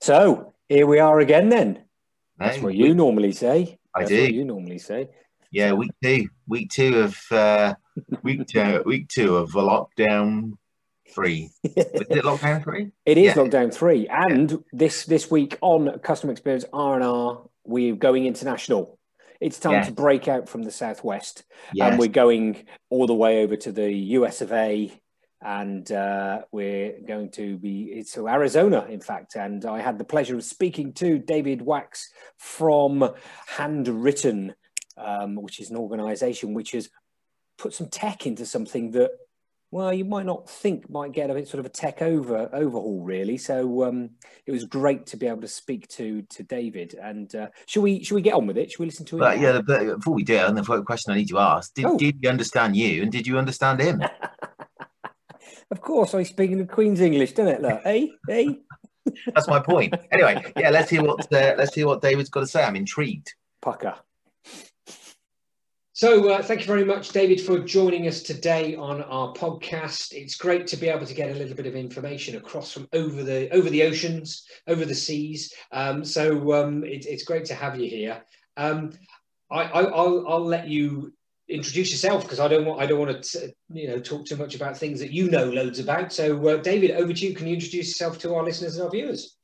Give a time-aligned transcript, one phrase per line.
[0.00, 1.48] So here we are again.
[1.50, 1.84] Then
[2.38, 3.78] that's what you normally say.
[3.94, 4.22] I That's do.
[4.22, 5.10] What you normally say.
[5.50, 7.74] Yeah, week two, week two of uh,
[8.22, 10.52] week two, week two of lockdown
[11.12, 11.50] three.
[11.64, 12.92] Was it lockdown three?
[13.04, 13.42] It is Yeah.
[13.42, 18.98] lockdown three, and this this week on customer experience R and R, we're going international.
[19.40, 19.84] It's time Yeah.
[19.84, 21.90] to break out from the southwest, Yes.
[21.90, 24.92] and we're going all the way over to the US of A,
[25.42, 29.36] and uh, we're going to be to Arizona, in fact.
[29.36, 32.04] And I had the pleasure of speaking to David Wachs
[32.36, 33.10] from
[33.56, 34.54] Handwrytten,
[34.96, 36.90] um, which is an organisation which has
[37.56, 39.10] put some tech into something that
[39.72, 43.02] well, you might not think might get a bit sort of a tech over overhaul,
[43.04, 43.38] really.
[43.38, 44.10] So um,
[44.44, 46.94] it was great to be able to speak to to David.
[47.00, 48.72] And uh, should we should we get on with it?
[48.72, 49.20] Should we listen to it?
[49.20, 51.84] But yeah, but before we do, and the first question I need to ask: Did,
[51.84, 51.96] Oh.
[51.96, 54.02] did you understand you, and did you understand him?
[55.70, 57.62] Of course, I speak in the Queen's English, don't it?
[57.62, 58.58] Look, hey, hey.
[59.34, 59.94] That's my point.
[60.10, 62.62] Anyway, yeah, let's hear what uh, let's hear what David's got to say.
[62.62, 63.34] I'm intrigued.
[63.62, 63.94] Pucker.
[65.92, 70.12] So, uh, thank you very much, David, for joining us today on our podcast.
[70.12, 73.22] It's great to be able to get a little bit of information across from over
[73.22, 75.52] the over the oceans, over the seas.
[75.72, 78.24] Um, so, um, it, it's great to have you here.
[78.56, 78.92] Um,
[79.50, 81.12] I, I, I'll, I'll let you
[81.50, 84.54] introduce yourself because I don't want I don't want to you know talk too much
[84.54, 86.12] about things that you know loads about.
[86.12, 87.34] So, uh, David, over to you.
[87.34, 89.36] Can you introduce yourself to our listeners and our viewers?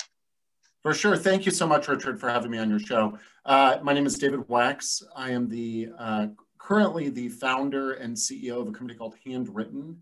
[0.82, 1.16] For sure.
[1.16, 3.18] Thank you so much, Richard, for having me on your show.
[3.44, 5.02] Uh, my name is David Wachs.
[5.16, 9.96] I am the uh, currently the founder and CEO of a company called Handwrytten,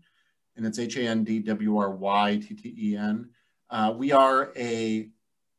[0.55, 3.29] and it's H A N D W R Y T T E N.
[3.69, 5.09] Uh, we are a,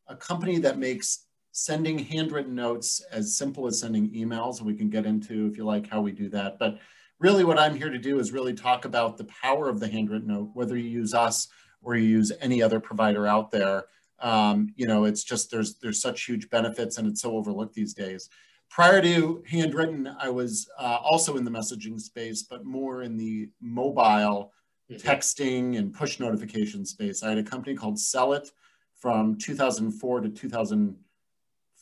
[0.07, 1.27] a company that makes
[1.57, 4.59] sending handwritten notes as simple as sending emails.
[4.59, 6.59] And we can get into, if you like, how we do that.
[6.59, 6.79] But
[7.19, 10.29] really, what I'm here to do is really talk about the power of the handwritten
[10.29, 11.49] note, whether you use us
[11.83, 13.85] or you use any other provider out there
[14.21, 17.95] um, you know it's just there's there's such huge benefits and it's so overlooked these
[17.95, 18.29] days
[18.71, 23.51] prior to Handwrytten i was uh, also in the messaging space but more in the
[23.61, 24.53] mobile
[24.93, 28.51] texting and push notification space i had a company called Cellit
[28.95, 30.29] from 2004 to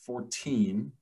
[0.06, 0.92] 2014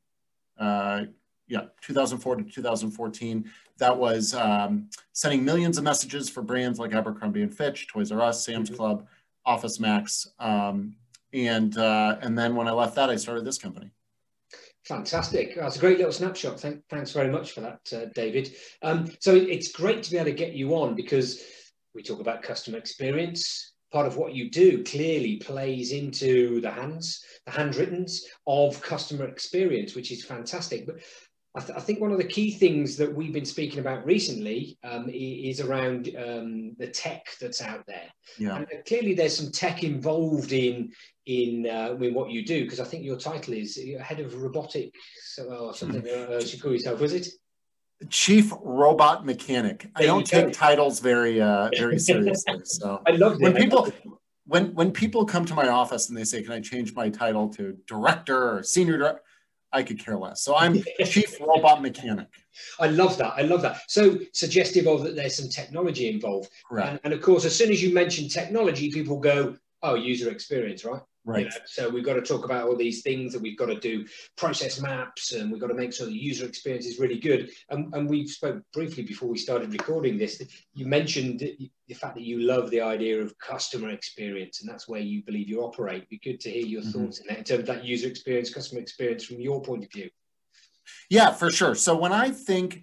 [0.59, 1.03] uh,
[1.49, 7.43] yeah 2004 to 2014 that was um, sending millions of messages for brands like abercrombie
[7.43, 8.77] and fitch toys r us sam's Mhm.
[8.77, 9.07] club
[9.45, 10.95] office max um,
[11.33, 13.91] and uh, and then when I left that, I started this company.
[14.85, 15.55] Fantastic.
[15.57, 16.61] That's a great little snapshot.
[16.61, 18.55] Thank, thanks very much for that, uh, David.
[18.83, 21.43] Um, so it's great to be able to get you on because
[21.95, 23.72] we talk about customer experience.
[23.93, 29.95] Part of what you do clearly plays into the hands, the handwrittens of customer experience,
[29.95, 30.87] which is fantastic.
[30.87, 30.97] But
[31.55, 34.79] I, th- I think one of the key things that we've been speaking about recently
[34.83, 38.09] um, is around um, the tech that's out there.
[38.39, 40.93] Yeah, And uh, clearly, there's some tech involved in
[41.27, 45.39] in uh, in what you do because I think your title is head of robotics
[45.47, 46.03] or something.
[46.09, 47.29] Uh, you call yourself, was it?
[48.11, 49.89] Chief robot mechanic.
[49.97, 52.61] I don't take titles very uh, very seriously.
[52.65, 53.45] So I loved it.
[53.45, 53.93] when people
[54.47, 57.49] when when people come to my office and they say, "Can I change my title
[57.51, 59.23] to director or senior director?"
[59.75, 60.43] I could care less.
[60.43, 62.29] So I'm chief robot mechanic.
[62.79, 63.33] I love that.
[63.37, 63.81] I love that.
[63.89, 66.89] So suggestive of that there's some technology involved, Correct.
[66.91, 70.85] and, and of course, as soon as you mention technology, people go, "Oh, user experience,
[70.85, 71.47] right?" You Right.
[71.47, 74.05] know, so we've got to talk about all these things that we've got to do
[74.37, 77.95] process maps and we've got to make sure the user experience is really good and,
[77.95, 80.43] and we spoke briefly before we started recording this
[80.75, 85.01] you mentioned the fact that you love the idea of customer experience and that's where
[85.01, 86.93] you believe you operate It'd be good to hear your Mhm.
[86.93, 89.93] thoughts in that in terms of that user experience customer experience from your point of
[89.93, 90.11] view
[91.09, 91.77] Yeah, for sure.
[91.77, 92.83] So when I think,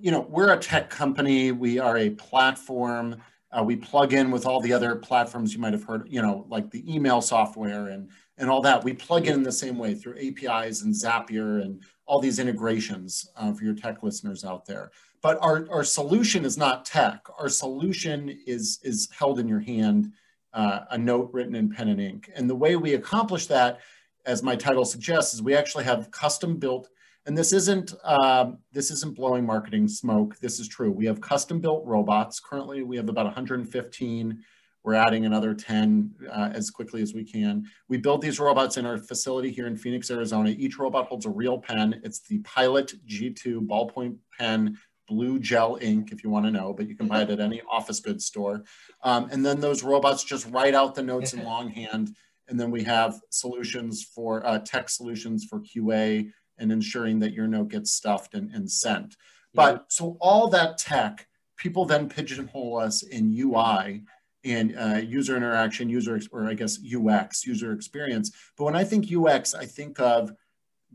[0.00, 3.20] you know, we're a tech company, we are a platform.
[3.52, 6.46] Uh, we plug in with all the other platforms you might have heard, you know,
[6.48, 8.08] like the email software and
[8.38, 8.82] and all that.
[8.82, 13.52] We plug in the same way through APIs and Zapier and all these integrations uh,
[13.52, 14.90] for your tech listeners out there.
[15.20, 17.26] But our, our solution is not tech.
[17.38, 20.12] Our solution is is held in your hand,
[20.52, 22.30] uh, a note written in pen and ink.
[22.34, 23.80] And the way we accomplish that,
[24.26, 26.88] as my title suggests, is we actually have custom built
[27.24, 30.38] And this isn't um, this isn't blowing marketing smoke.
[30.40, 30.90] This is true.
[30.90, 32.40] We have custom built robots.
[32.40, 34.42] Currently, we have about 115.
[34.84, 37.64] We're adding another 10 uh, as quickly as we can.
[37.88, 40.50] We build these robots in our facility here in Phoenix, Arizona.
[40.50, 42.00] Each robot holds a real pen.
[42.02, 44.76] It's the Pilot G2 ballpoint pen
[45.08, 47.62] blue gel ink if you want to know, but you can buy it at any
[47.70, 48.64] office goods store.
[49.04, 52.16] Um, and then those robots just write out the notes in longhand.
[52.48, 57.46] And then we have solutions for uh, tech solutions for QA and ensuring that your
[57.46, 59.16] note gets stuffed and, and sent.
[59.54, 61.26] But so all that tech,
[61.56, 64.02] people then pigeonhole us in UI
[64.44, 68.32] and uh, user interaction, user, or I guess UX, user experience.
[68.56, 70.32] But when I think UX, I think of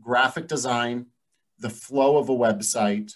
[0.00, 1.06] graphic design,
[1.58, 3.14] the flow of a website,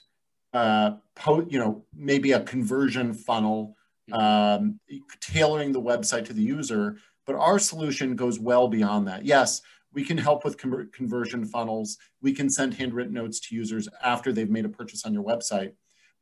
[0.53, 3.77] uh, po- you know, maybe a conversion funnel,
[4.11, 4.81] um,
[5.21, 6.99] tailoring the website to the user.
[7.27, 9.25] But our solution goes well beyond that.
[9.25, 9.63] Yes,
[9.95, 11.99] we can help with conversion funnels.
[12.21, 15.73] We can send handwritten notes to users after they've made a purchase on your website.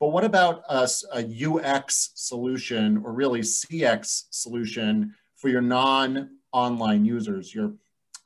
[0.01, 7.05] But what about us, a UX solution or really CX solution for your non online
[7.05, 7.75] users, your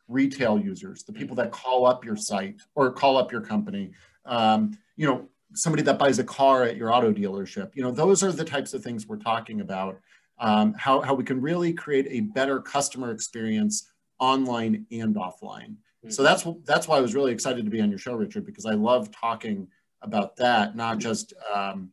[0.08, 3.90] retail users, the people that call up your site or call up your company?
[4.24, 7.74] Um, you know, somebody that buys a car at your auto dealership.
[7.74, 9.98] You know, those are the types of things we're talking about.
[10.38, 15.76] Um, how, how we can really create a better customer experience online and offline.
[16.04, 16.10] Mm-hmm.
[16.10, 18.66] So that's that's why I was really excited to be on your show, Richard, because
[18.66, 19.68] I love talking
[20.02, 21.90] about that, not just um,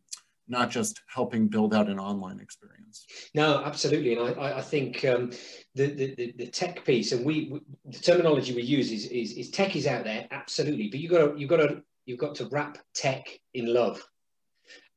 [0.47, 3.05] not just helping build out an online experience.
[3.33, 5.31] No, absolutely, and I, I think um,
[5.75, 9.49] the, the, the tech piece, and we, we, the terminology we use is, is, is
[9.49, 12.49] tech is out there, absolutely, but you got to you got to you've got to
[12.51, 14.03] wrap tech in love.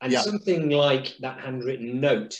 [0.00, 0.20] And yeah.
[0.20, 2.38] something like that handwritten note,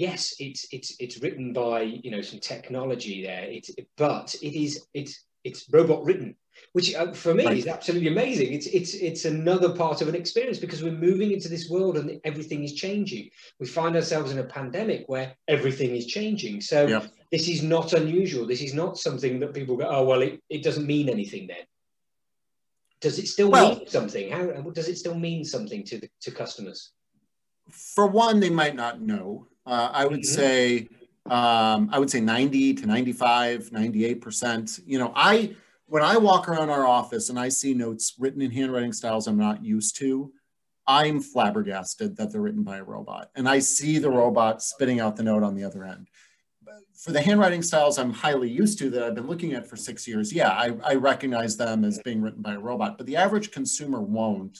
[0.00, 3.44] yes, it's it's it's written by you know some technology there.
[3.44, 6.34] It's but it is it's it's robot written,
[6.72, 7.56] which uh, for me right.
[7.58, 8.52] is absolutely amazing.
[8.52, 12.20] It's it's it's another part of an experience because we're moving into this world and
[12.24, 13.30] everything is changing.
[13.58, 16.62] We find ourselves in a pandemic where everything is changing.
[16.62, 17.06] So yeah.
[17.30, 18.46] this is not unusual.
[18.46, 21.64] This is not something that people go, oh well, it, it doesn't mean anything then
[23.00, 24.30] does it still well, mean something?
[24.30, 26.92] How does it still mean something to the, to customers?
[27.70, 29.46] For one, they might not know.
[29.70, 30.34] Uh, I would mm-hmm.
[30.34, 30.88] say
[31.30, 34.80] um, I would say 90 to 95, 98 percent.
[34.84, 35.54] You know, I
[35.86, 39.38] when I walk around our office and I see notes written in handwriting styles I'm
[39.38, 40.32] not used to,
[40.86, 45.16] I'm flabbergasted that they're written by a robot, and I see the robot spitting out
[45.16, 46.08] the note on the other end
[47.00, 50.06] for the handwriting styles I'm highly used to that I've been looking at for six
[50.06, 53.50] years, yeah, I, I recognize them as being written by a robot, but the average
[53.50, 54.58] consumer won't.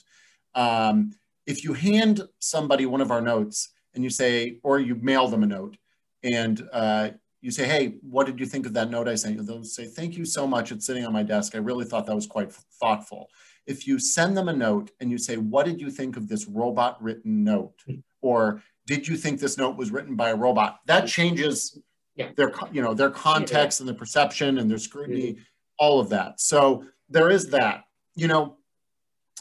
[0.54, 1.12] Um,
[1.46, 5.42] if you hand somebody one of our notes and you say, or you mail them
[5.42, 5.76] a note
[6.22, 7.10] and uh,
[7.40, 9.42] you say, hey, what did you think of that note I sent you?
[9.42, 10.72] They'll say, thank you so much.
[10.72, 11.54] It's sitting on my desk.
[11.54, 13.28] I really thought that was quite thoughtful.
[13.66, 16.46] If you send them a note and you say, what did you think of this
[16.46, 17.74] robot written note?
[18.20, 20.80] Or did you think this note was written by a robot?
[20.86, 21.78] That changes
[22.16, 22.30] yeah.
[22.36, 23.82] their you know their context yeah.
[23.82, 25.42] and the perception and their scrutiny, mm-hmm.
[25.78, 26.40] all of that.
[26.40, 27.84] So there is that.
[28.16, 28.56] You know,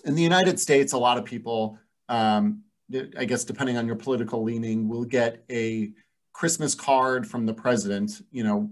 [0.06, 2.64] in the United States, a lot of people, um,
[3.18, 5.92] I guess, depending on your political leaning, will get a
[6.34, 8.22] Christmas card from the president.
[8.32, 8.72] You know,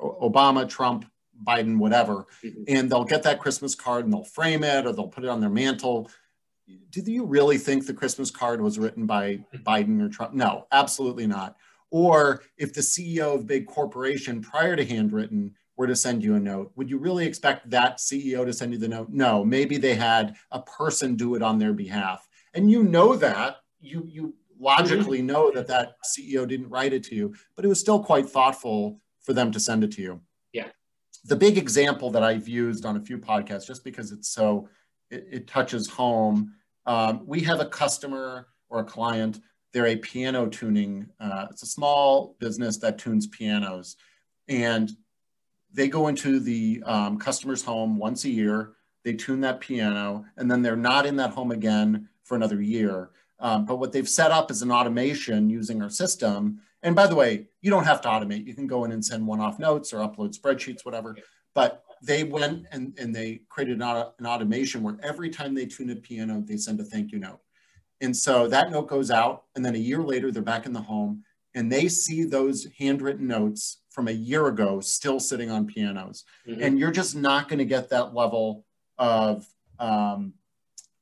[0.00, 1.06] Obama, Trump,
[1.44, 2.64] Biden, whatever, mm-hmm.
[2.68, 5.40] and they'll get that Christmas card and they'll frame it or they'll put it on
[5.40, 6.10] their mantle.
[6.90, 9.44] Do you really think the Christmas card was written by.
[9.64, 10.34] Biden or Trump?
[10.34, 11.56] No, absolutely not.
[11.90, 16.40] Or if the CEO of big corporation prior to handwritten were to send you a
[16.40, 19.08] note, would you really expect that CEO to send you the note?
[19.10, 22.28] No, maybe they had a person do it on their behalf.
[22.54, 25.26] And you know that, you, you logically mm-hmm.
[25.28, 29.00] know that that CEO didn't write it to you, but it was still quite thoughtful
[29.20, 30.20] for them to send it to you.
[30.52, 30.68] Yeah.
[31.24, 34.68] The big example that I've used on a few podcasts, just because it's so,
[35.10, 36.54] it, it touches home.
[36.86, 39.40] Um, we have a customer or a client
[39.72, 41.08] they're a piano tuning.
[41.20, 43.96] Uh, it's a small business that tunes pianos,
[44.48, 44.90] and
[45.72, 48.72] they go into the um, customer's home once a year.
[49.04, 53.10] They tune that piano, and then they're not in that home again for another year.
[53.40, 56.60] Um, but what they've set up is an automation using our system.
[56.84, 58.46] And by the way, you don't have to automate.
[58.46, 61.16] You can go in and send one-off notes or upload spreadsheets, whatever.
[61.56, 65.90] But they went and, and they created an, an automation where every time they tune
[65.90, 67.40] a piano, they send a thank you note.
[68.00, 70.80] And so that note goes out, and then a year later, they're back in the
[70.80, 71.24] home
[71.56, 76.24] and they see those handwritten notes from a year ago still sitting on pianos.
[76.46, 76.62] Mm-hmm.
[76.62, 78.64] And you're just not going to get that level
[78.98, 79.44] of,
[79.80, 80.34] um,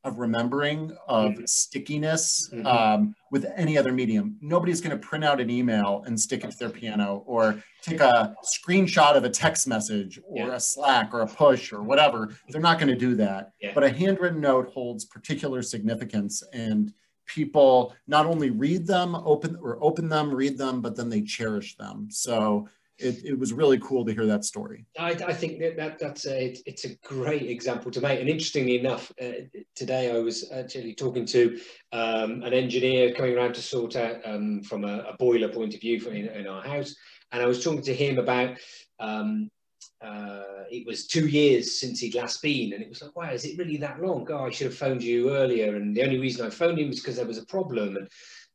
[0.08, 1.44] of remembering of mm-hmm.
[1.46, 2.66] stickiness mm-hmm.
[2.66, 4.36] um, with any other medium.
[4.40, 8.00] Nobody's going to print out an email and stick it to their piano or take
[8.00, 10.54] a screenshot of a text message or yeah.
[10.54, 12.34] a Slack or a push or whatever.
[12.48, 13.52] They're not going to do that.
[13.60, 13.72] Yeah.
[13.74, 16.92] But a handwritten note holds particular significance and
[17.26, 21.76] people not only read them, open or open them, read them, but then they cherish
[21.76, 22.08] them.
[22.10, 24.84] So it, it was really cool to hear that story.
[24.98, 28.20] I, I think that, that that's a, it's a great example to make.
[28.20, 31.58] And interestingly enough, uh, today I was actually talking to
[31.92, 35.80] um, an engineer coming around to sort out um, from a, a, boiler point of
[35.80, 36.94] view in, in, our house.
[37.32, 38.56] And I was talking to him about
[38.98, 39.50] um,
[40.00, 43.44] uh, it was two years since he'd last been, and it was like, wow, is
[43.44, 44.26] it really that long?
[44.30, 45.74] Oh, I should have phoned you earlier.
[45.76, 47.96] And the only reason I phoned him was because there was a problem.
[47.96, 48.08] And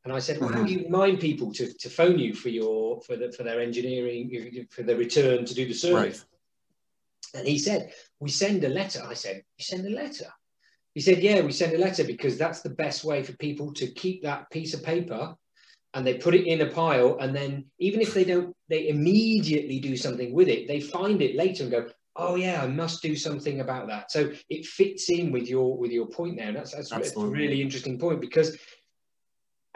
[0.04, 0.66] and I said, well, how mm-hmm.
[0.66, 4.68] do you remind people to, to phone you for your for the, for their engineering
[4.70, 6.26] for the return to do the service?
[7.34, 7.40] Right.
[7.40, 9.02] And he said, we send a letter.
[9.08, 10.28] I said, you send a letter.
[10.94, 13.88] He said, yeah, we send a letter because that's the best way for people to
[13.88, 15.36] keep that piece of paper
[15.94, 19.80] and they put it in a pile and then even if they don't they immediately
[19.80, 23.16] do something with it they find it later and go oh yeah i must do
[23.16, 26.72] something about that so it fits in with your with your point there and that's,
[26.76, 28.58] that's, that's a really interesting point because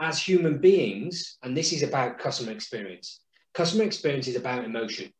[0.00, 3.20] as human beings, and this is about customer experience,
[3.54, 5.12] customer experience is about emotion.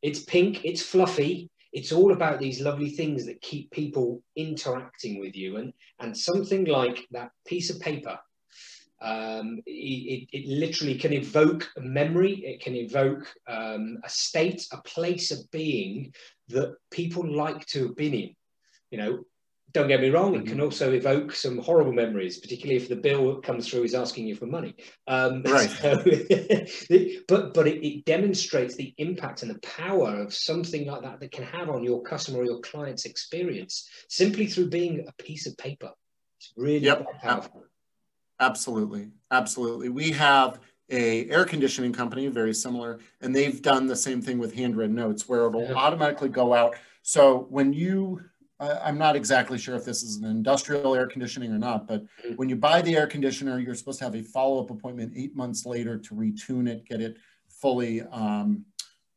[0.00, 5.34] It's pink, it's fluffy, it's all about these lovely things that keep people interacting with
[5.36, 5.56] you.
[5.56, 8.18] And, and something like that piece of paper,
[9.00, 14.80] um, it, it, literally can evoke a memory, it can evoke um, a state, a
[14.82, 16.14] place of being
[16.48, 18.36] that people like to have been in.
[18.90, 19.24] You know,
[19.72, 20.64] don't get me wrong, it can mm-hmm.
[20.64, 24.34] also evoke some horrible memories, particularly if the bill that comes through is asking you
[24.34, 24.74] for money.
[25.06, 25.70] Um, right.
[25.70, 25.96] So,
[27.28, 31.32] but but it, it, demonstrates the impact and the power of something like that that
[31.32, 35.56] can have on your customer or your client's experience simply through being a piece of
[35.56, 35.90] paper.
[36.38, 37.06] It's really yep.
[37.20, 37.64] powerful.
[38.40, 39.88] Absolutely, absolutely.
[39.88, 40.60] We have
[40.90, 45.28] a air conditioning company, very similar, and they've done the same thing with handwritten notes,
[45.28, 46.76] where it'll automatically go out.
[47.02, 48.20] So when you
[48.62, 52.34] I'm not exactly sure if this is an industrial air conditioning or not, but mm-hmm.
[52.34, 55.66] when you buy the air conditioner, you're supposed to have a follow-up appointment eight months
[55.66, 57.16] later to retune it, get it
[57.48, 58.64] fully, um,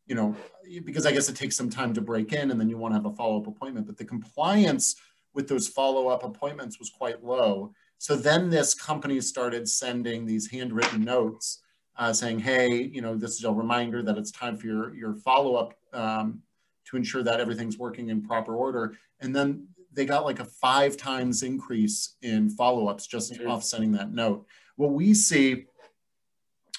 [0.07, 0.35] you know,
[0.83, 2.97] because I guess it takes some time to break in and then you want to
[2.97, 3.85] have a follow-up appointment.
[3.87, 4.95] But the compliance
[5.33, 7.73] with those follow-up appointments was quite low.
[7.97, 11.61] So then this company started sending these handwritten notes
[11.97, 15.15] uh, saying, hey, you know, this is a reminder that it's time for your, your
[15.15, 16.41] follow-up um,
[16.89, 18.95] to ensure that everything's working in proper order.
[19.19, 23.49] And then they got like a five times increase in follow-ups just mm-hmm.
[23.49, 24.45] off sending that note.
[24.75, 25.65] What we see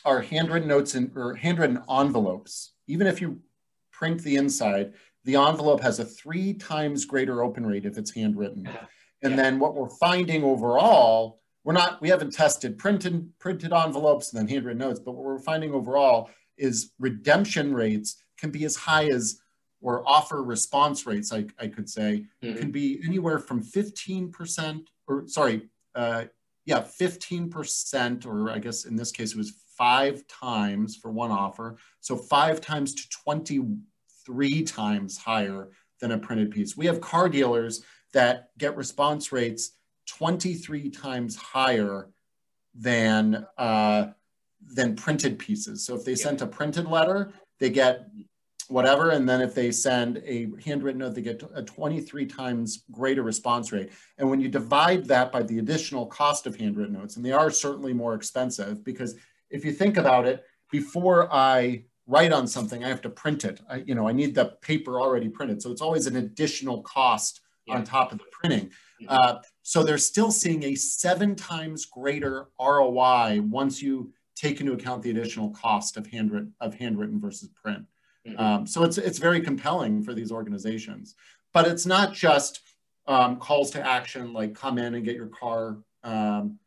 [0.05, 2.73] are handwritten notes in, or handwritten envelopes.
[2.87, 3.41] Even if you
[3.91, 4.93] print the inside,
[5.25, 8.69] the envelope has a three times greater open rate if it's handwritten.
[9.23, 9.37] And yeah.
[9.37, 14.49] then what we're finding overall, we're not, we haven't tested printed printed envelopes and then
[14.49, 19.41] handwritten notes, but what we're finding overall is redemption rates can be as high as
[19.87, 22.59] or offer response rates, I, I could say, mm-hmm.
[22.59, 26.25] can be anywhere from 15% or sorry, uh,
[26.65, 31.77] yeah, 15%, or I guess in this case it was five times for one offer.
[32.01, 35.69] So five times to 23 times higher
[36.01, 36.77] than a printed piece.
[36.77, 39.77] We have car dealers that get response rates
[40.07, 42.09] 23 times higher
[42.75, 44.09] than uh,
[44.61, 45.87] than printed pieces.
[45.87, 46.25] So if they yeah.
[46.25, 48.09] sent a printed letter, they get
[48.69, 49.11] whatever.
[49.11, 53.73] And then if they send a handwritten note, they get a 23 times greater response
[53.73, 53.91] rate.
[54.19, 57.51] And when you divide that by the additional cost of handwritten notes, and they are
[57.51, 59.17] certainly more expensive because
[59.51, 63.61] if you think about it, before I write on something, I have to print it.
[63.69, 65.63] I, you know, I need the paper already printed.
[65.63, 67.75] So it's always an additional cost yeah.
[67.75, 68.71] on top of the printing.
[69.09, 75.03] Uh, so they're still seeing a seven times greater ROI once you take into account
[75.03, 77.85] the additional cost of handwritten of handwritten versus print.
[78.27, 78.41] Mm-hmm.
[78.41, 81.15] Um, so it's it's very compelling for these organizations.
[81.53, 82.61] But it's not just
[83.07, 86.59] um, calls to action like come in and get your car, um,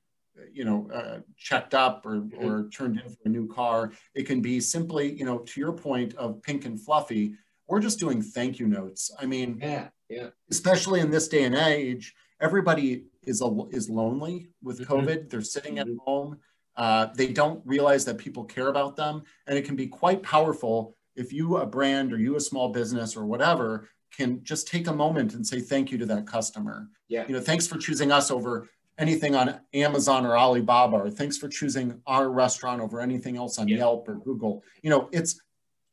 [0.52, 2.46] you know, uh, checked up or, mm-hmm.
[2.46, 3.92] or turned in for a new car.
[4.16, 7.36] It can be simply, you know, to your point of pink and fluffy.
[7.68, 9.12] We're just doing thank you notes.
[9.20, 10.30] I mean, yeah, yeah.
[10.50, 14.94] Especially in this day and age, everybody is a, is lonely with mm-hmm.
[14.94, 15.30] COVID.
[15.30, 15.98] They're sitting at mm-hmm.
[16.06, 16.38] home.
[16.76, 20.96] Uh, they don't realize that people care about them, and it can be quite powerful
[21.20, 24.94] if you a brand or you a small business or whatever can just take a
[24.94, 26.90] moment and say thank you to that customer.
[27.08, 27.26] Yeah.
[27.28, 31.48] You know, thanks for choosing us over anything on Amazon or Alibaba, or thanks for
[31.48, 33.78] choosing our restaurant over anything else on yeah.
[33.78, 34.64] Yelp or Google.
[34.82, 35.40] You know, it's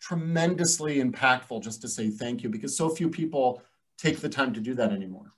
[0.01, 3.63] tremendously impactful just to say thank you because so few people
[3.99, 5.33] take the time to do that anymore.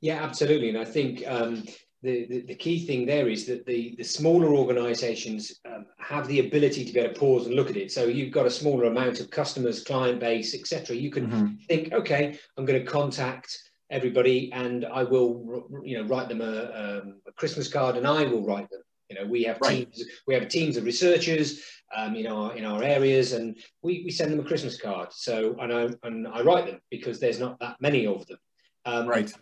[0.00, 0.68] Yeah, absolutely.
[0.70, 1.64] And I think um,
[2.02, 6.40] the, the, the, key thing there is that the, the smaller organizations um, have the
[6.40, 7.90] ability to be able to pause and look at it.
[7.90, 10.94] So you've got a smaller amount of customers, client base, etc.
[10.94, 11.54] You can mm-hmm.
[11.68, 13.58] think, okay, I'm going to contact
[13.90, 18.24] everybody and I will, you know, write them a, um, a Christmas card and I
[18.24, 18.82] will write them.
[19.10, 19.90] You know, we have right.
[19.90, 21.62] teams, we have teams of researchers
[21.96, 25.14] um, in our in our areas, and we, we send them a Christmas card.
[25.14, 28.36] So and I and I write them because there's not that many of them.
[28.84, 29.32] Um, right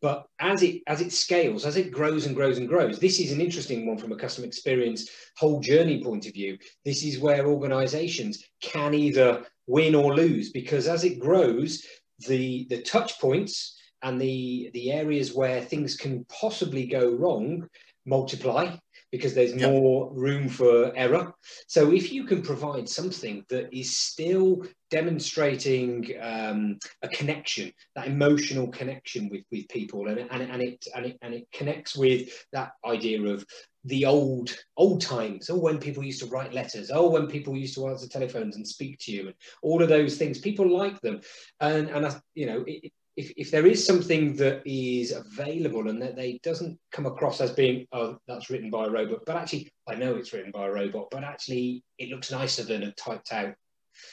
[0.00, 3.32] but as it as it scales as it grows and grows and grows this is
[3.32, 6.58] an interesting one from a customer experience whole journey point of view.
[6.84, 11.84] This is where organizations can either win or lose because as it grows
[12.26, 17.66] the the touch points and the the areas where things can possibly go wrong
[18.06, 18.76] multiply
[19.14, 19.70] because there's yep.
[19.70, 21.32] more room for error.
[21.68, 28.66] So if you can provide something that is still demonstrating um, a connection, that emotional
[28.66, 32.72] connection with, with people, and, and, and, it, and, it, and it connects with that
[32.84, 33.46] idea of
[33.84, 37.74] the old old times oh when people used to write letters oh when people used
[37.74, 41.20] to answer telephones and speak to you and all of those things people like them
[41.60, 46.02] and and I, you know it, if, if there is something that is available and
[46.02, 49.70] that they doesn't come across as being oh that's written by a robot but actually
[49.88, 53.32] i know it's written by a robot but actually it looks nicer than a typed
[53.32, 53.54] out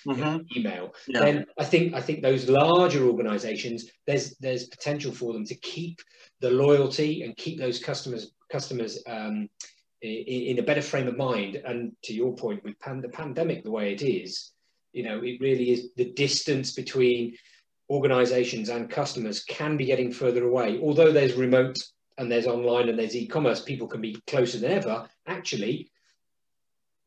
[0.08, 0.12] mm-hmm.
[0.12, 1.20] you know, email yeah.
[1.20, 6.00] then i think i think those larger organizations there's there's potential for them to keep
[6.40, 9.50] the loyalty and keep those customers customers um,
[10.02, 13.64] in, in, a better frame of mind and to your point with pan- the pandemic
[13.64, 14.52] the way it is
[14.94, 17.34] you know it really is the distance between
[17.92, 20.80] organizations and customers can be getting further away.
[20.82, 21.78] Although there's remote
[22.18, 25.10] and there's online and there's e-commerce, people can be closer than ever.
[25.28, 25.92] Actually,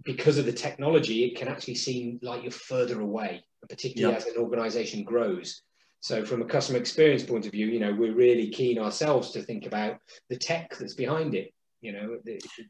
[0.05, 4.23] because of the technology, it can actually seem like you're further away, particularly yep.
[4.23, 5.63] as an organization grows.
[6.01, 9.43] So from a customer experience point of view, you know, we're really keen ourselves to
[9.43, 9.97] think about
[10.29, 11.55] the tech that's behind it.
[11.81, 12.19] You know,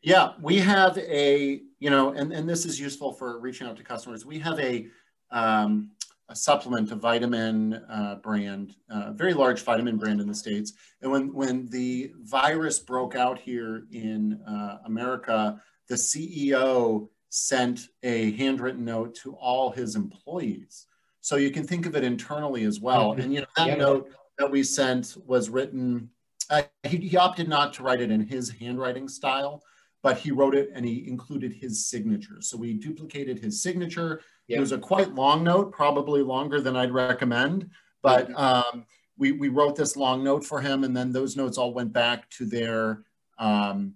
[0.02, 3.84] yeah, we have a, you know, and, and this is useful for reaching out to
[3.84, 4.24] customers.
[4.26, 4.86] We have a
[5.30, 5.90] um,
[6.34, 10.72] a supplement, a vitamin uh, brand, a uh, very large vitamin brand in the States.
[11.00, 18.32] And when, when the virus broke out here in uh, America, the CEO sent a
[18.32, 20.86] handwritten note to all his employees.
[21.20, 23.12] So you can think of it internally as well.
[23.12, 23.20] Mm-hmm.
[23.20, 23.74] And you know, that yeah.
[23.76, 26.10] note that we sent was written,
[26.50, 29.62] uh, he, he opted not to write it in his handwriting style,
[30.02, 32.40] but he wrote it and he included his signature.
[32.40, 36.92] So we duplicated his signature it was a quite long note, probably longer than I'd
[36.92, 37.70] recommend,
[38.02, 38.84] but um,
[39.16, 42.28] we, we wrote this long note for him and then those notes all went back
[42.30, 43.02] to their,
[43.38, 43.94] um,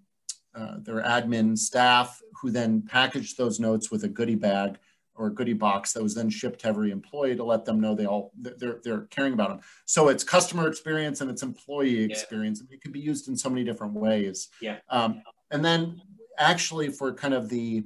[0.54, 4.78] uh, their admin staff who then packaged those notes with a goodie bag
[5.14, 7.94] or a goodie box that was then shipped to every employee to let them know
[7.94, 9.60] they all they're, they're caring about them.
[9.84, 12.62] So it's customer experience and it's employee experience.
[12.62, 12.76] Yeah.
[12.76, 14.48] It can be used in so many different ways.
[14.62, 14.78] Yeah.
[14.88, 16.00] Um, and then
[16.38, 17.84] actually for kind of the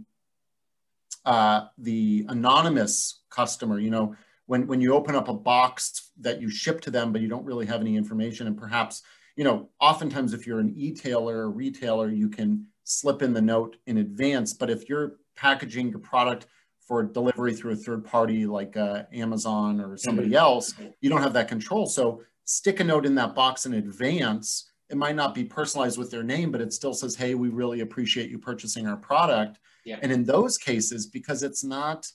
[1.25, 4.15] uh, the anonymous customer, you know,
[4.47, 7.45] when, when you open up a box that you ship to them, but you don't
[7.45, 9.03] really have any information and perhaps,
[9.37, 13.77] you know, oftentimes if you're an e-tailer or retailer, you can slip in the note
[13.87, 14.53] in advance.
[14.53, 16.47] But if you're packaging your product
[16.87, 20.37] for delivery through a third party like uh, Amazon or somebody mm-hmm.
[20.37, 21.87] else, you don't have that control.
[21.87, 24.71] So stick a note in that box in advance.
[24.91, 27.81] It might not be personalized with their name, but it still says, hey, we really
[27.81, 29.59] appreciate you purchasing our product.
[29.85, 29.99] Yeah.
[30.03, 32.07] And in those cases, because it's not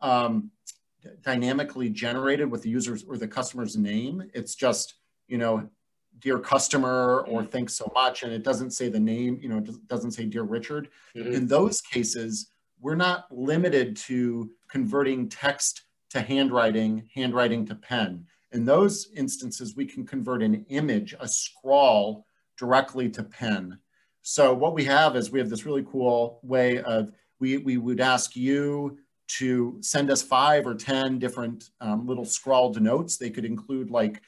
[0.00, 0.50] um,
[1.22, 4.94] dynamically generated with the user's or the customer's name, it's just,
[5.28, 5.68] you know,
[6.18, 7.50] dear customer or mm-hmm.
[7.50, 8.22] thanks so much.
[8.22, 10.88] And it doesn't say the name, you know, it doesn't say dear Richard.
[11.16, 11.32] Mm-hmm.
[11.32, 12.50] In those cases,
[12.80, 18.26] we're not limited to converting text to handwriting, handwriting to pen.
[18.52, 23.78] In those instances, we can convert an image, a scrawl, directly to pen.
[24.26, 28.00] So what we have is we have this really cool way of, we, we would
[28.00, 28.96] ask you
[29.36, 33.18] to send us five or 10 different um, little scrawled notes.
[33.18, 34.22] They could include like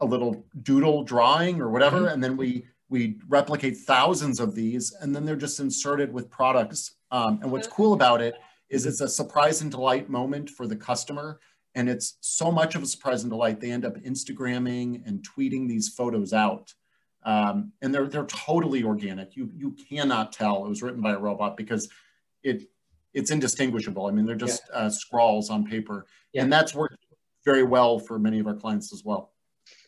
[0.00, 1.98] a little doodle drawing or whatever.
[2.00, 2.08] Mm-hmm.
[2.08, 6.96] And then we, we replicate thousands of these and then they're just inserted with products.
[7.12, 8.34] Um, and what's cool about it
[8.68, 11.38] is it's a surprise and delight moment for the customer.
[11.76, 15.68] And it's so much of a surprise and delight, they end up Instagramming and tweeting
[15.68, 16.74] these photos out.
[17.24, 19.36] Um, and they're they're totally organic.
[19.36, 21.88] You you cannot tell it was written by a robot because
[22.42, 22.68] it
[23.14, 24.06] it's indistinguishable.
[24.06, 24.80] I mean, they're just yeah.
[24.80, 26.42] uh, scrawls on paper, yeah.
[26.42, 26.96] and that's worked
[27.44, 29.32] very well for many of our clients as well.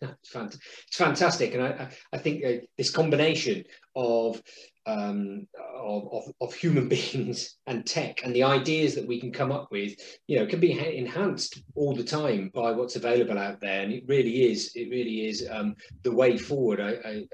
[0.03, 4.42] It's fantastic, and I, I think uh, this combination of,
[4.87, 5.46] um,
[5.77, 9.70] of, of, of human beings and tech and the ideas that we can come up
[9.70, 9.94] with,
[10.27, 14.05] you know, can be enhanced all the time by what's available out there, and it
[14.07, 16.81] really is, it really is um, the way forward.
[16.81, 17.25] I, I,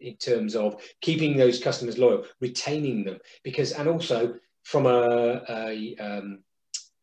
[0.00, 5.96] in terms of keeping those customers loyal, retaining them, because and also from a, a
[6.00, 6.38] um,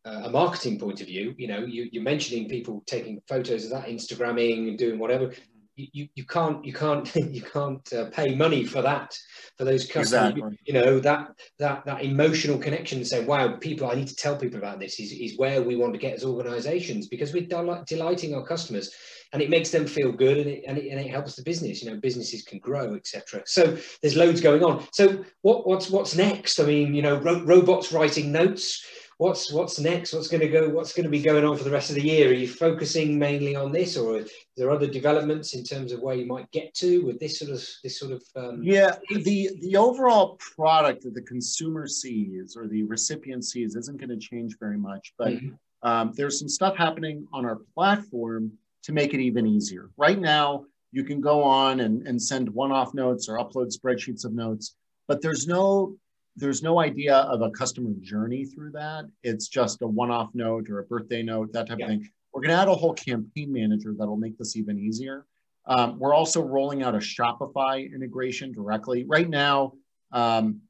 [0.04, 3.88] a marketing point of view, you know, you, are mentioning people taking photos of that,
[3.88, 5.32] Instagramming and doing whatever.
[5.78, 9.16] You, you can't you can't you can't uh, pay money for that
[9.56, 10.30] for those customers.
[10.30, 10.58] Exactly.
[10.64, 13.04] You, know that that that emotional connection.
[13.04, 15.92] say "Wow, people, I need to tell people about this." Is, is where we want
[15.92, 18.90] to get as organisations because we're del- delighting our customers,
[19.32, 21.80] and it makes them feel good, and it, and it, and it helps the business.
[21.80, 23.42] You know, businesses can grow, etc.
[23.46, 24.84] So there's loads going on.
[24.92, 26.58] So what what's what's next?
[26.58, 28.84] I mean, you know, ro- robots writing notes
[29.18, 30.12] what's what's next?
[30.14, 30.68] What's going to go?
[30.68, 32.30] What's going to be going on for the rest of the year?
[32.30, 34.24] Are you focusing mainly on this, or are
[34.56, 37.62] there other developments in terms of where you might get to with this sort of
[37.84, 38.22] this sort of?
[38.34, 38.62] Um...
[38.62, 44.10] yeah, the the overall product that the consumer sees or the recipient sees isn't going
[44.10, 45.88] to change very much, but mm-hmm.
[45.88, 48.52] um, there's some stuff happening on our platform
[48.84, 49.90] to make it even easier.
[49.96, 54.32] Right now, you can go on and, and send one-off notes or upload spreadsheets of
[54.32, 54.76] notes,
[55.08, 55.96] but there's no
[56.38, 59.04] there's no idea of a customer journey through that.
[59.22, 61.86] It's just a one-off note or a birthday note, that type yeah.
[61.86, 62.08] of thing.
[62.32, 65.26] We're going to add a whole campaign manager that'll make this even easier.
[65.66, 69.04] Um, we're also rolling out a Shopify integration directly.
[69.04, 69.72] Right now,
[70.12, 70.60] um,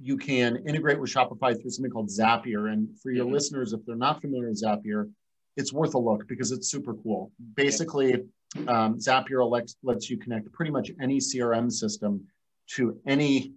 [0.00, 2.72] you can integrate with Shopify through something called Zapier.
[2.72, 3.34] And for your mm-hmm.
[3.34, 5.10] listeners, if they're not familiar with Zapier,
[5.56, 7.32] it's worth a look because it's super cool.
[7.54, 8.24] Basically,
[8.66, 12.26] um, Zapier lets, lets you connect pretty much any CRM system
[12.68, 13.52] to any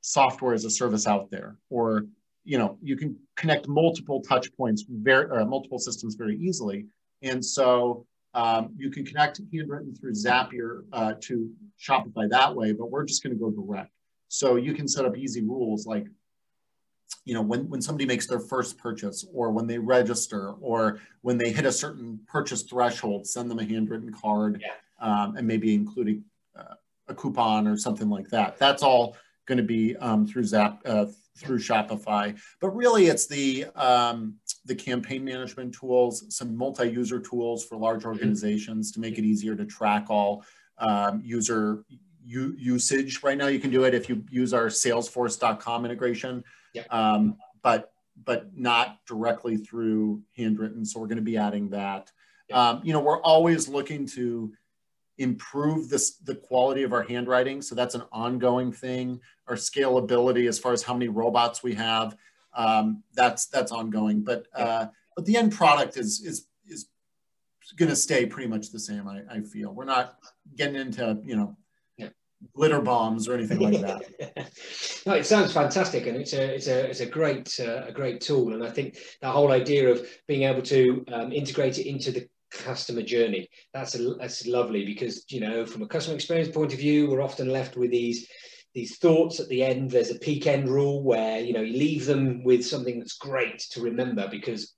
[0.00, 2.06] software as a service out there, or
[2.44, 6.86] you know, you can connect multiple touch points, very, multiple systems very easily.
[7.22, 12.90] And so um, you can connect Handwrytten through Zapier uh, to Shopify that way, but
[12.90, 13.90] we're just going to go direct.
[14.28, 16.06] So you can set up easy rules like,
[17.24, 21.36] you know, when, when somebody makes their first purchase or when they register or when
[21.36, 25.22] they hit a certain purchase threshold, send them a handwritten card yeah.
[25.22, 26.24] um, and maybe including
[26.56, 26.74] uh,
[27.08, 28.56] a coupon or something like that.
[28.58, 29.16] That's all
[29.50, 32.38] going to be um, through Zap uh, through Shopify.
[32.60, 38.92] But really, it's the um, the campaign management tools, some multi-user tools for large organizations
[38.92, 40.44] to make it easier to track all
[40.78, 41.84] um, user
[42.24, 43.22] usage.
[43.24, 46.84] Right now, you can do it if you use our Salesforce.com integration, yeah.
[46.90, 50.86] um, but but not directly through Handwrytten.
[50.86, 52.12] So we're going to be adding that.
[52.48, 52.70] Yeah.
[52.70, 54.52] Um, you know, we're always looking to
[55.18, 57.62] improve this, the quality of our handwriting.
[57.62, 59.20] So that's an ongoing thing.
[59.48, 62.16] Our scalability as far as how many robots we have,
[62.54, 64.22] um, that's that's ongoing.
[64.22, 66.86] But uh, but the end product is is is
[67.76, 69.06] going to stay pretty much the same.
[69.08, 70.18] I, I feel we're not
[70.56, 71.56] getting into you know
[72.54, 74.52] glitter bombs or anything like that.
[75.06, 78.20] no, it sounds fantastic, and it's a it's a it's a great uh, a great
[78.20, 78.54] tool.
[78.54, 82.28] And I think that whole idea of being able to um, integrate it into the
[82.50, 83.48] customer journey.
[83.72, 87.22] That's a, that's lovely because you know from a customer experience point of view, we're
[87.22, 88.28] often left with these
[88.74, 89.90] these thoughts at the end.
[89.90, 93.58] There's a peak end rule where you know you leave them with something that's great
[93.70, 94.74] to remember because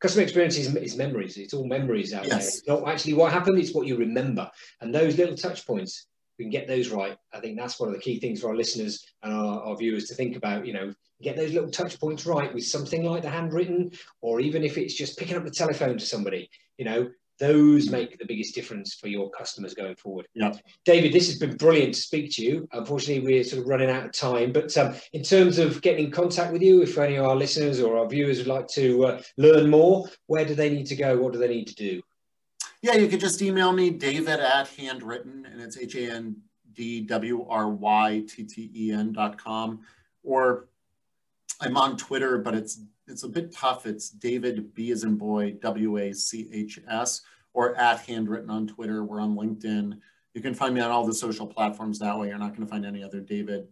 [0.00, 1.36] customer experience is, is memories.
[1.36, 2.30] It's all memories out yes.
[2.30, 2.48] there.
[2.48, 3.58] It's not actually what happened.
[3.58, 6.06] It's what you remember, and those little touch points.
[6.36, 7.16] We can get those right.
[7.32, 10.06] I think that's one of the key things for our listeners and our, our viewers
[10.06, 10.66] to think about.
[10.66, 14.64] You know, get those little touch points right with something like the handwritten, or even
[14.64, 17.10] if it's just picking up the telephone to somebody, you know,
[17.40, 20.26] those make the biggest difference for your customers going forward.
[20.34, 20.52] Yeah.
[20.84, 22.68] David, this has been brilliant to speak to you.
[22.72, 26.10] Unfortunately, we're sort of running out of time, but um, in terms of getting in
[26.12, 29.22] contact with you, if any of our listeners or our viewers would like to uh,
[29.36, 31.18] learn more, where do they need to go?
[31.18, 32.02] What do they need to do?
[32.82, 36.36] Yeah, you could just email me, David at handwrytten, and it's H A N
[36.72, 39.80] D W R Y T T E N dot com.
[40.22, 40.68] Or
[41.60, 43.86] I'm on Twitter, but it's it's a bit tough.
[43.86, 48.66] It's David B as in boy W A C H S or at handwrytten on
[48.66, 49.04] Twitter.
[49.04, 49.98] We're on LinkedIn.
[50.34, 52.28] You can find me on all the social platforms that way.
[52.28, 53.68] You're not going to find any other David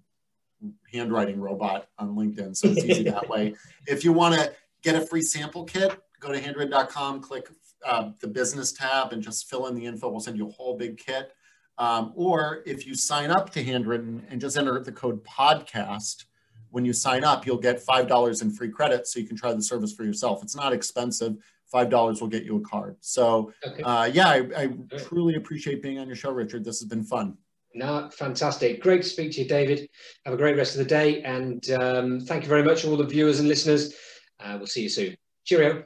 [0.93, 2.57] handwriting robot on LinkedIn.
[2.57, 3.55] So it's easy that way.
[3.87, 7.49] If you want to get a free sample kit, go to handwrytten.com, click
[7.85, 10.09] uh, the business tab, and just fill in the info.
[10.09, 11.33] We'll send you a whole big kit.
[11.79, 16.27] Um, or if you sign up to Handwrytten and just enter the code podcast,
[16.73, 19.63] when you sign up, you'll get $5 in free credit so you can try the
[19.63, 20.43] service for yourself.
[20.43, 21.37] It's not expensive.
[21.73, 22.97] $5 will get you a card.
[23.01, 23.83] So, okay.
[23.83, 26.65] uh, yeah, I, I truly appreciate being on your show, Richard.
[26.65, 27.37] This has been fun.
[27.75, 28.83] No, fantastic.
[28.83, 29.89] Great to speak to you, David.
[30.25, 31.23] Have a great rest of the day.
[31.23, 33.95] And um, thank you very much, all the viewers and listeners.
[34.41, 35.17] Uh, we'll see you soon.
[35.45, 35.85] Cheerio.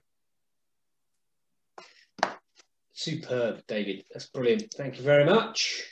[2.93, 4.05] Superb, David.
[4.13, 4.73] That's brilliant.
[4.77, 5.85] Thank you very much.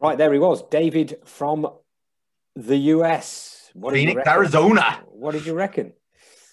[0.00, 1.66] Right, there he was, David from
[2.58, 3.70] the US.
[3.74, 5.00] What Phoenix, Arizona.
[5.06, 5.92] What did you reckon?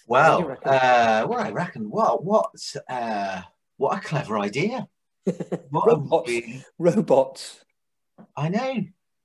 [0.06, 0.72] Well, what, reckon?
[0.72, 2.52] Uh, what I reckon, what, what,
[2.88, 3.42] uh,
[3.76, 4.88] what a clever idea.
[5.70, 6.30] What robots.
[6.30, 6.64] Really...
[6.78, 7.64] robots.
[8.36, 8.84] I know.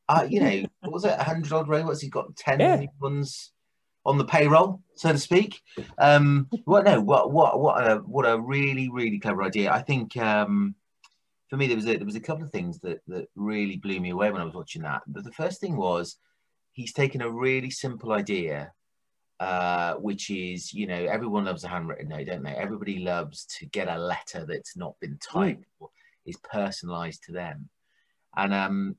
[0.10, 1.16] Uh, you know, what was it?
[1.16, 2.02] 100 odd robots.
[2.02, 2.86] He's got 10 yeah.
[3.00, 3.52] ones
[4.04, 5.62] on the payroll, so to speak.
[6.00, 9.72] Um, what no, what what what a what a really really clever idea.
[9.72, 10.74] I think um,
[11.52, 14.00] for me there was a, there was a couple of things that that really blew
[14.00, 15.04] me away when I was watching that.
[15.06, 16.18] But the first thing was
[16.74, 18.72] he's taken a really simple idea,
[19.40, 22.52] uh, which is you know everyone loves a handwritten note, don't they?
[22.52, 25.66] Everybody loves to get a letter that's not been typed mm.
[25.80, 25.90] or
[26.26, 27.70] is personalised to them,
[28.36, 28.96] and um,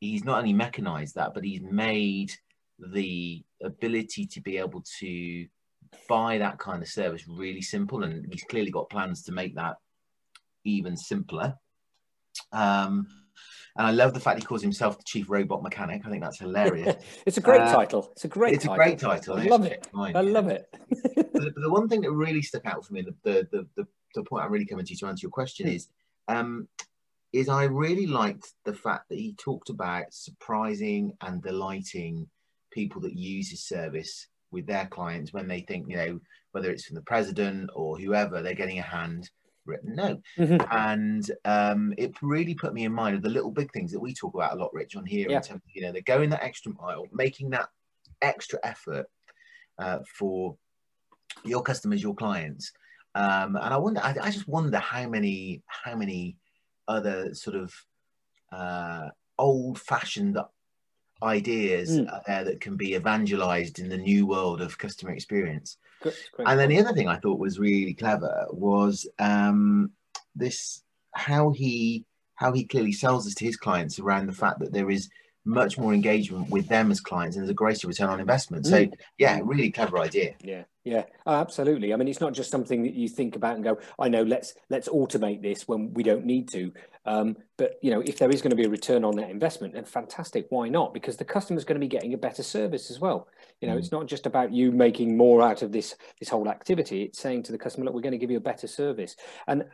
[0.00, 2.32] he's not only mechanized that, but he's made
[2.78, 5.46] the ability to be able to
[6.08, 9.76] buy that kind of service really simple and he's clearly got plans to make that
[10.64, 11.54] even simpler
[12.52, 13.06] um,
[13.76, 16.02] and I love the fact he calls himself the chief robot mechanic.
[16.06, 16.96] I think that's hilarious.
[17.26, 18.10] it's a great uh, title.
[18.12, 18.54] It's a great.
[18.54, 18.74] It's title.
[18.74, 19.36] a great title.
[19.36, 19.88] I love it.
[19.94, 20.68] I love it.
[20.90, 24.22] the, the, one thing that really stuck out for me, the the the, the, the
[24.22, 25.74] point I'm really coming to to answer your question hmm.
[25.74, 25.88] is,
[26.28, 26.68] um,
[27.32, 32.28] is I really liked the fact that he talked about surprising and delighting
[32.70, 36.20] people that use his service with their clients when they think, you know,
[36.52, 39.28] whether it's from the president or whoever, they're getting a hand
[39.66, 40.20] written note.
[40.38, 40.66] Mm-hmm.
[40.70, 44.14] And um, it really put me in mind of the little big things that we
[44.14, 45.28] talk about a lot, Rich, on here.
[45.28, 45.36] Yeah.
[45.36, 47.68] In terms of, you know, they're going that extra mile, making that
[48.22, 49.06] extra effort
[49.78, 50.56] uh, for
[51.44, 52.72] your customers, your clients.
[53.14, 56.36] Um, and I wonder, I, I, just wonder how many, how many
[56.88, 57.72] other sort of
[58.52, 60.38] uh, old-fashioned
[61.24, 62.24] ideas mm.
[62.26, 65.78] there that can be evangelized in the new world of customer experience.
[66.46, 69.90] And then the other thing I thought was really clever was um,
[70.34, 70.82] this
[71.12, 74.90] how he how he clearly sells this to his clients around the fact that there
[74.90, 75.08] is
[75.44, 78.66] much more engagement with them as clients and there's a greater return on investment.
[78.66, 78.92] So mm.
[79.18, 80.34] yeah, really clever idea.
[80.42, 81.92] Yeah, yeah, oh, absolutely.
[81.92, 84.54] I mean, it's not just something that you think about and go, I know, let's
[84.70, 86.72] let's automate this when we don't need to.
[87.06, 89.74] Um, but you know, if there is going to be a return on that investment,
[89.74, 90.46] then fantastic.
[90.50, 90.94] Why not?
[90.94, 93.28] Because the customer's going to be getting a better service as well.
[93.60, 93.78] You know, mm.
[93.78, 97.02] it's not just about you making more out of this this whole activity.
[97.02, 99.16] It's saying to the customer, look, we're going to give you a better service.
[99.46, 99.64] And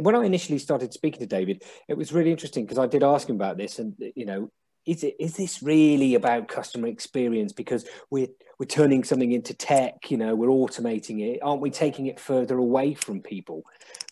[0.00, 3.28] when I initially started speaking to David, it was really interesting because I did ask
[3.28, 4.50] him about this, and you know,
[4.86, 7.52] is it is this really about customer experience?
[7.52, 11.40] Because we're we're turning something into tech you know we're automating it.
[11.42, 13.62] Aren't we taking it further away from people?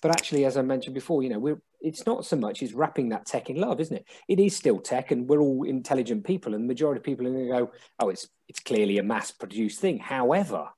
[0.02, 3.09] But actually as i mentioned before you know we're it's not so much as wrapping
[3.11, 4.07] that tech in love isn't it?
[4.28, 7.31] It is still tech and we're all intelligent people and the majority of people are
[7.31, 9.98] going to go oh it's it's clearly a mass produced thing.
[9.98, 10.68] However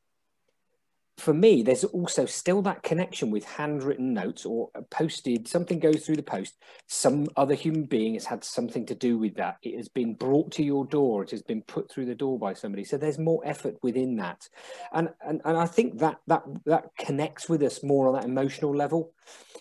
[1.21, 6.17] for me, there's also still that connection with handwritten notes or posted, something goes through
[6.17, 6.57] the post.
[6.87, 9.59] Some other human being has had something to do with that.
[9.63, 11.23] It has been brought to your door.
[11.23, 12.85] It has been put through the door by somebody.
[12.85, 14.49] So there's more effort within that.
[14.93, 18.75] And, and, and I think that, that, that connects with us more on that emotional
[18.75, 19.13] level.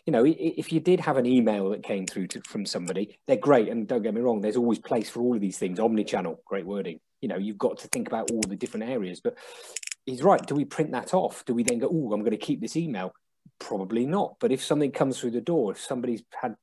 [0.05, 3.35] You know, if you did have an email that came through to, from somebody, they're
[3.35, 3.67] great.
[3.67, 5.79] And don't get me wrong, there's always place for all of these things.
[5.79, 9.35] Omni-channel, great wording you know you've got to think about all the different areas but
[10.09, 10.45] he's right.
[10.45, 11.45] Do we print that off?
[11.45, 13.13] Do we then go, oh, I'm going to keep this email?
[13.59, 14.35] Probably not.
[14.39, 16.55] But if something comes through the door, if somebody's had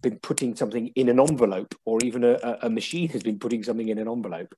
[0.00, 3.88] been putting something in an envelope, or even a, a machine has been putting something
[3.88, 4.54] in an envelope,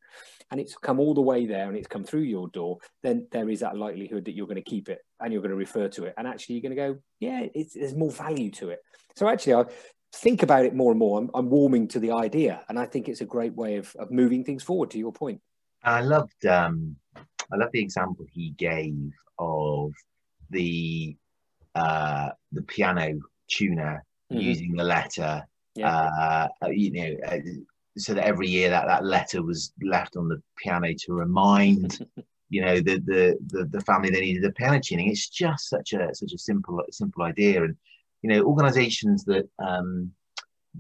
[0.50, 3.48] and it's come all the way there and it's come through your door, then there
[3.48, 6.04] is that likelihood that you're going to keep it and you're going to refer to
[6.04, 6.14] it.
[6.16, 8.80] And actually, you're going to go, yeah, there's more value to it.
[9.16, 9.64] So actually, I
[10.14, 11.18] think about it more and more.
[11.18, 14.10] I'm, I'm warming to the idea, and I think it's a great way of, of
[14.10, 14.90] moving things forward.
[14.92, 15.40] To your point,
[15.82, 16.96] I loved um,
[17.52, 19.92] I love the example he gave of
[20.50, 21.16] the
[21.74, 24.40] uh, the piano tuner mm-hmm.
[24.40, 25.46] using the letter.
[25.74, 26.48] Yeah.
[26.62, 27.38] Uh, you know, uh,
[27.96, 32.06] so that every year that that letter was left on the piano to remind
[32.50, 35.08] you know the, the the the family they needed a piano tuning.
[35.08, 37.76] It's just such a such a simple simple idea, and
[38.22, 40.12] you know organisations that um,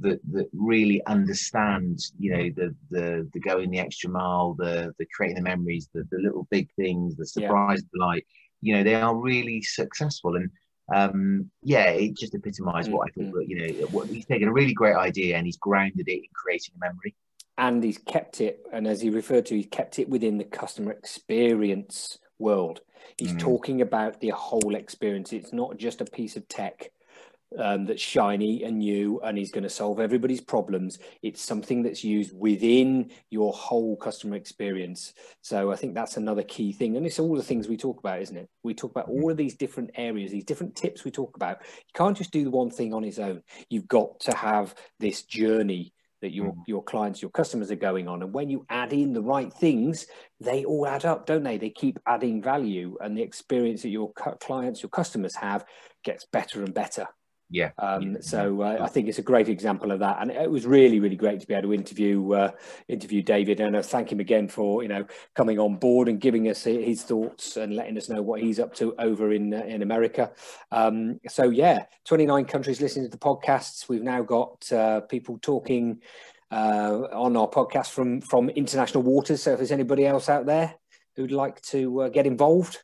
[0.00, 5.06] that that really understand you know the the the going the extra mile the the
[5.14, 7.98] creating the memories the, the little big things the surprise yeah.
[7.98, 8.26] delight
[8.60, 10.50] you know they are really successful and
[10.94, 12.96] um yeah it just epitomized mm-hmm.
[12.96, 13.38] what i thought mm-hmm.
[13.38, 16.28] that you know what, he's taken a really great idea and he's grounded it in
[16.34, 17.14] creating a memory
[17.58, 20.92] and he's kept it and as he referred to he's kept it within the customer
[20.92, 22.80] experience world
[23.18, 23.38] he's mm.
[23.38, 26.90] talking about the whole experience it's not just a piece of tech
[27.56, 30.98] um, that's shiny and new and is going to solve everybody's problems.
[31.22, 35.14] It's something that's used within your whole customer experience.
[35.40, 36.96] So I think that's another key thing.
[36.96, 38.48] And it's all the things we talk about, isn't it?
[38.62, 41.58] We talk about all of these different areas, these different tips we talk about.
[41.62, 43.42] You can't just do the one thing on its own.
[43.70, 46.62] You've got to have this journey that your mm.
[46.66, 50.06] your clients your customers are going on and when you add in the right things
[50.40, 54.12] they all add up don't they they keep adding value and the experience that your
[54.40, 55.64] clients your customers have
[56.02, 57.06] gets better and better
[57.50, 57.70] yeah.
[57.78, 61.00] Um, so uh, I think it's a great example of that, and it was really,
[61.00, 62.50] really great to be able to interview uh,
[62.88, 66.48] interview David, and I thank him again for you know coming on board and giving
[66.48, 69.80] us his thoughts and letting us know what he's up to over in uh, in
[69.80, 70.30] America.
[70.70, 73.88] Um, so yeah, 29 countries listening to the podcasts.
[73.88, 76.02] We've now got uh, people talking
[76.50, 79.42] uh, on our podcast from from international waters.
[79.42, 80.74] So if there's anybody else out there
[81.16, 82.82] who'd like to uh, get involved,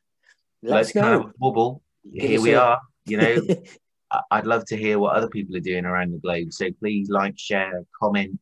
[0.62, 1.32] let Let's us know.
[1.38, 1.82] Wobble.
[2.02, 2.60] Here we a...
[2.60, 2.80] are.
[3.06, 3.36] You know,
[4.30, 6.52] I'd love to hear what other people are doing around the globe.
[6.52, 8.38] So please like, share, comment.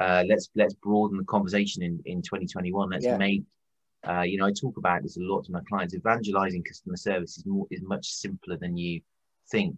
[0.00, 2.90] Uh, let's let's broaden the conversation in, in 2021.
[2.90, 3.16] Let's yeah.
[3.16, 3.42] make
[4.08, 5.94] uh, you know I talk about this a lot to my clients.
[5.94, 9.00] Evangelizing customer service is more is much simpler than you
[9.50, 9.76] think.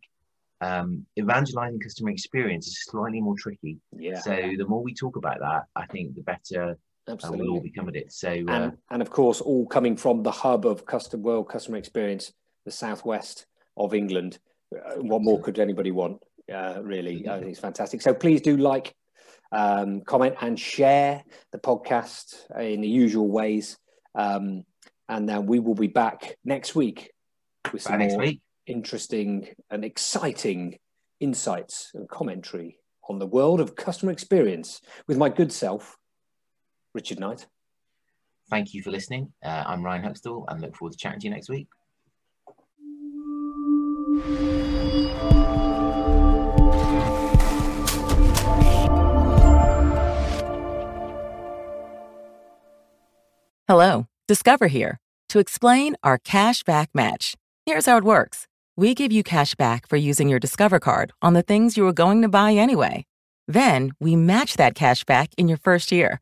[0.61, 3.78] Um, evangelizing customer experience is slightly more tricky.
[3.96, 4.20] Yeah.
[4.20, 7.88] So the more we talk about that, I think the better uh, we'll all become
[7.88, 8.12] at it.
[8.12, 11.76] So uh, and, and of course, all coming from the hub of custom world customer
[11.76, 12.33] experience,
[12.64, 14.38] the southwest of England.
[14.74, 16.20] Uh, what more could anybody want?
[16.52, 18.02] Uh, really, I think it's fantastic.
[18.02, 18.94] So please do like,
[19.52, 23.78] um, comment, and share the podcast in the usual ways.
[24.14, 24.64] Um,
[25.08, 27.10] and then we will be back next week
[27.72, 28.40] with some more week.
[28.66, 30.78] interesting and exciting
[31.20, 35.96] insights and commentary on the world of customer experience with my good self,
[36.94, 37.46] Richard Knight.
[38.50, 39.32] Thank you for listening.
[39.42, 41.68] Uh, I'm Ryan Huxtall and look forward to chatting to you next week.
[53.66, 54.98] Hello, Discover here
[55.31, 57.35] to explain our cash back match.
[57.64, 58.46] Here's how it works
[58.77, 61.94] we give you cash back for using your Discover card on the things you were
[61.94, 63.07] going to buy anyway.
[63.48, 66.20] Then we match that cash back in your first year.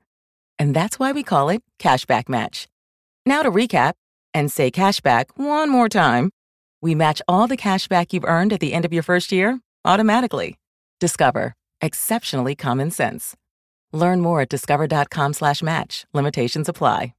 [0.56, 2.68] And that's why we call it Cashback Match.
[3.26, 3.94] Now to recap
[4.32, 6.30] and say cashback one more time.
[6.80, 9.58] We match all the cash back you've earned at the end of your first year
[9.84, 10.60] automatically.
[11.00, 11.54] Discover.
[11.80, 13.34] Exceptionally common sense.
[13.92, 16.06] Learn more at discover.com slash match.
[16.14, 17.14] Limitations apply.